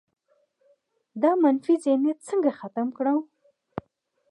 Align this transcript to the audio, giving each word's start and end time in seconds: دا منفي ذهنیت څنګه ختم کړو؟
دا 1.21 1.31
منفي 1.43 1.73
ذهنیت 1.85 2.19
څنګه 2.29 2.51
ختم 2.59 2.87
کړو؟ 2.97 3.15